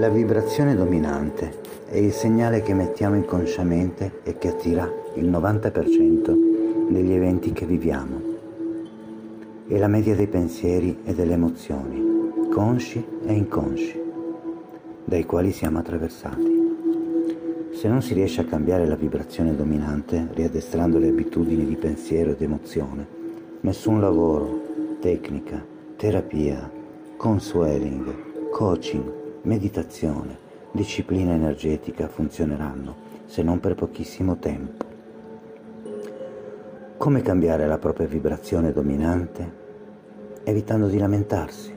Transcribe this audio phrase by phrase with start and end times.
[0.00, 7.12] La vibrazione dominante è il segnale che emettiamo inconsciamente e che attira il 90% degli
[7.12, 8.18] eventi che viviamo.
[9.66, 14.00] È la media dei pensieri e delle emozioni, consci e inconsci,
[15.04, 17.68] dai quali siamo attraversati.
[17.72, 22.40] Se non si riesce a cambiare la vibrazione dominante, riaddestrando le abitudini di pensiero ed
[22.40, 23.06] emozione,
[23.60, 24.62] nessun lavoro,
[24.98, 25.62] tecnica,
[25.96, 26.70] terapia,
[27.18, 30.36] consueling, coaching, meditazione,
[30.72, 32.94] disciplina energetica funzioneranno,
[33.26, 34.84] se non per pochissimo tempo.
[36.96, 39.58] Come cambiare la propria vibrazione dominante?
[40.44, 41.74] Evitando di lamentarsi.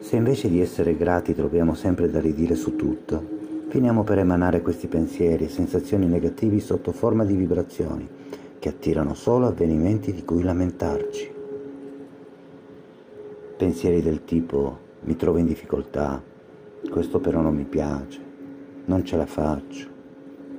[0.00, 3.36] Se invece di essere grati troviamo sempre da ridire su tutto,
[3.68, 8.08] finiamo per emanare questi pensieri e sensazioni negativi sotto forma di vibrazioni
[8.58, 11.34] che attirano solo avvenimenti di cui lamentarci.
[13.56, 16.22] Pensieri del tipo mi trovo in difficoltà,
[16.90, 18.20] questo però non mi piace,
[18.86, 19.88] non ce la faccio,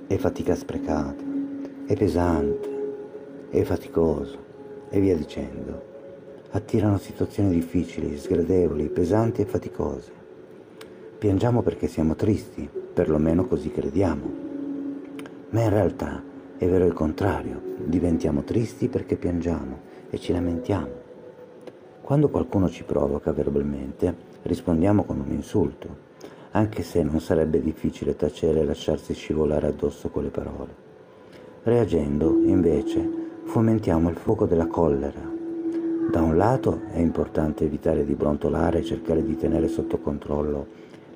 [0.07, 1.23] è fatica sprecata,
[1.85, 2.69] è pesante,
[3.49, 4.37] è faticoso
[4.89, 5.87] e via dicendo.
[6.51, 10.11] Attirano situazioni difficili, sgradevoli, pesanti e faticose.
[11.17, 14.31] Piangiamo perché siamo tristi, perlomeno così crediamo.
[15.49, 16.23] Ma in realtà
[16.57, 20.98] è vero il contrario, diventiamo tristi perché piangiamo e ci lamentiamo.
[22.09, 25.87] Quando qualcuno ci provoca verbalmente, rispondiamo con un insulto,
[26.53, 30.73] anche se non sarebbe difficile tacere e lasciarsi scivolare addosso quelle parole.
[31.61, 33.07] Reagendo, invece,
[33.43, 35.21] fomentiamo il fuoco della collera,
[36.09, 40.65] da un lato è importante evitare di brontolare e cercare di tenere sotto controllo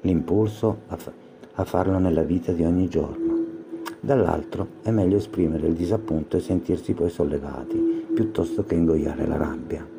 [0.02, 1.12] l'impulso a, fa-
[1.54, 3.34] a farlo nella vita di ogni giorno.
[4.00, 9.93] Dall'altro è meglio esprimere il disappunto e sentirsi poi sollevati, piuttosto che ingoiare la rabbia.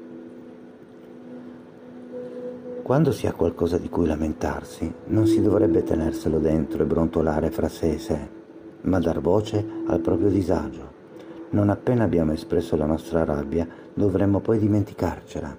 [2.84, 7.66] Quando si ha qualcosa di cui lamentarsi, non si dovrebbe tenerselo dentro e brontolare fra
[7.66, 8.19] sé e sé,
[8.82, 10.92] ma dar voce al proprio disagio.
[11.53, 15.56] Non appena abbiamo espresso la nostra rabbia, dovremmo poi dimenticarcela.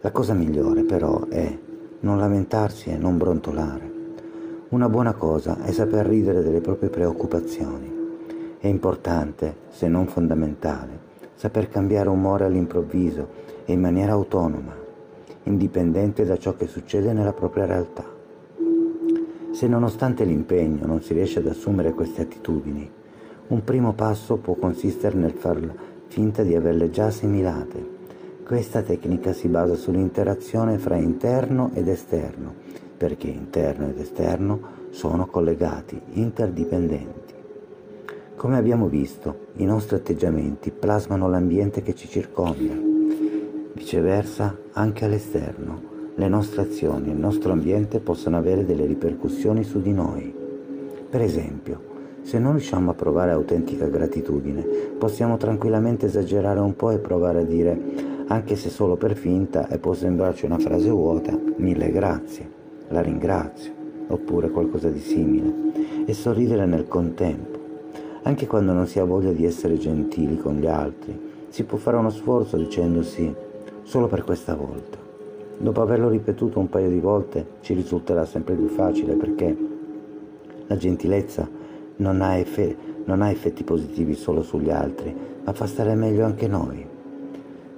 [0.00, 1.58] La cosa migliore però è
[2.00, 3.92] non lamentarsi e non brontolare.
[4.70, 7.92] Una buona cosa è saper ridere delle proprie preoccupazioni.
[8.58, 10.98] È importante, se non fondamentale,
[11.34, 13.28] saper cambiare umore all'improvviso
[13.66, 14.80] e in maniera autonoma,
[15.44, 18.04] indipendente da ciò che succede nella propria realtà.
[19.52, 22.90] Se nonostante l'impegno non si riesce ad assumere queste attitudini,
[23.48, 25.60] un primo passo può consistere nel far
[26.06, 28.00] finta di averle già assimilate
[28.52, 32.52] questa tecnica si basa sull'interazione fra interno ed esterno,
[32.96, 34.60] perché interno ed esterno
[34.90, 37.32] sono collegati, interdipendenti.
[38.36, 42.91] Come abbiamo visto, i nostri atteggiamenti plasmano l'ambiente che ci circonda.
[43.74, 45.80] Viceversa, anche all'esterno,
[46.14, 50.34] le nostre azioni e il nostro ambiente possono avere delle ripercussioni su di noi.
[51.08, 51.80] Per esempio,
[52.20, 54.62] se non riusciamo a provare autentica gratitudine,
[54.98, 57.80] possiamo tranquillamente esagerare un po' e provare a dire
[58.26, 62.48] anche se solo per finta e può sembrarci una frase vuota, mille grazie,
[62.88, 63.72] la ringrazio,
[64.08, 67.58] oppure qualcosa di simile, e sorridere nel contempo.
[68.24, 71.18] Anche quando non si ha voglia di essere gentili con gli altri,
[71.48, 73.50] si può fare uno sforzo dicendosi
[73.82, 74.98] solo per questa volta.
[75.58, 79.56] Dopo averlo ripetuto un paio di volte ci risulterà sempre più facile perché
[80.66, 81.48] la gentilezza
[81.96, 86.48] non ha, effe- non ha effetti positivi solo sugli altri, ma fa stare meglio anche
[86.48, 86.84] noi.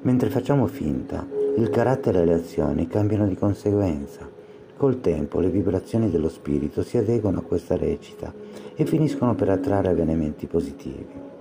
[0.03, 1.27] Mentre facciamo finta,
[1.57, 4.29] il carattere e le azioni cambiano di conseguenza.
[4.77, 8.33] Col tempo le vibrazioni dello spirito si adeguano a questa recita
[8.75, 11.34] e finiscono per attrarre avvenimenti positivi.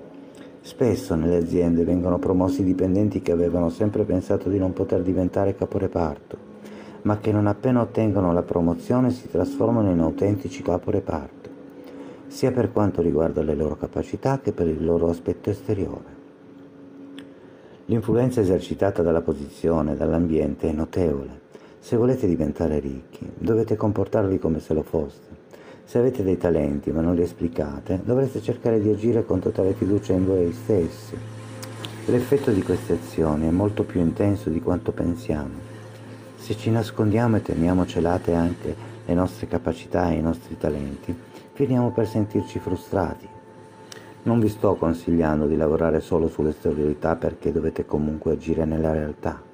[0.65, 6.37] Spesso nelle aziende vengono promossi dipendenti che avevano sempre pensato di non poter diventare caporeparto,
[7.01, 11.49] ma che non appena ottengono la promozione si trasformano in autentici caporeparto,
[12.27, 16.21] sia per quanto riguarda le loro capacità che per il loro aspetto esteriore.
[17.87, 21.41] L'influenza esercitata dalla posizione, dall'ambiente è notevole.
[21.79, 25.42] Se volete diventare ricchi, dovete comportarvi come se lo foste.
[25.85, 30.13] Se avete dei talenti ma non li esplicate, dovreste cercare di agire con totale fiducia
[30.13, 31.15] in voi stessi.
[32.05, 35.71] L'effetto di queste azioni è molto più intenso di quanto pensiamo.
[36.35, 38.75] Se ci nascondiamo e teniamo celate anche
[39.05, 41.15] le nostre capacità e i nostri talenti,
[41.53, 43.27] finiamo per sentirci frustrati,
[44.23, 49.52] non vi sto consigliando di lavorare solo sull'esteriorità perché dovete comunque agire nella realtà.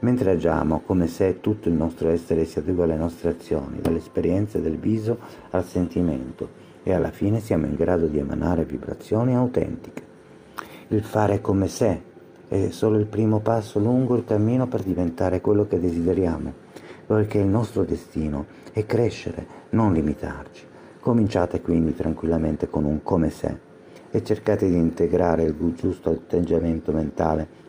[0.00, 4.76] Mentre agiamo come se tutto il nostro essere si adegua alle nostre azioni, dall'esperienza del
[4.76, 5.18] viso
[5.50, 10.02] al sentimento e alla fine siamo in grado di emanare vibrazioni autentiche.
[10.88, 12.02] Il fare come se
[12.46, 16.52] è solo il primo passo lungo il cammino per diventare quello che desideriamo,
[17.06, 20.64] perché il nostro destino e crescere, non limitarci.
[21.00, 23.58] Cominciate quindi tranquillamente con un come se
[24.10, 27.64] e cercate di integrare il giusto atteggiamento mentale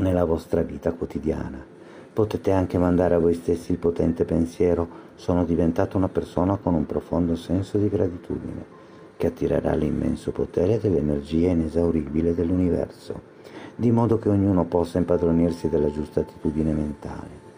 [0.00, 1.64] nella vostra vita quotidiana.
[2.12, 6.86] Potete anche mandare a voi stessi il potente pensiero sono diventato una persona con un
[6.86, 8.78] profondo senso di gratitudine
[9.16, 13.20] che attirerà l'immenso potere dell'energia inesauribile dell'universo,
[13.76, 17.48] di modo che ognuno possa impadronirsi della giusta attitudine mentale.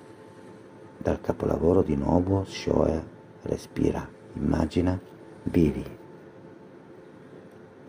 [0.99, 3.00] Dal capolavoro di Nobuo Shoei
[3.43, 4.99] Respira, immagina,
[5.44, 6.01] vivi.